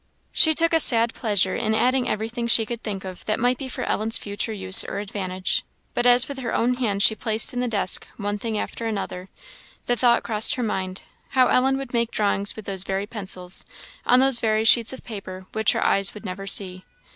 [0.31, 3.67] She took a sad pleasure in adding everything she could think of that might be
[3.69, 7.59] for Ellen's future use or advantage; but as with her own hands she placed in
[7.59, 9.29] the desk one thing after another,
[9.85, 11.03] the thought crossed her mind,
[11.37, 13.63] how Ellen would make drawings with those very pencils,
[14.03, 16.83] on those very sheets of paper, which her eyes would never see!